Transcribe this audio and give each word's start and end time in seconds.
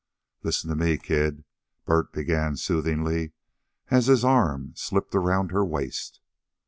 "Listen 0.41 0.67
to 0.71 0.75
me, 0.75 0.97
kid," 0.97 1.43
Bert 1.85 2.11
began 2.11 2.57
soothingly, 2.57 3.33
as 3.91 4.07
his 4.07 4.25
arm 4.25 4.73
slipped 4.75 5.13
around 5.13 5.51
her 5.51 5.63
waist. 5.63 6.21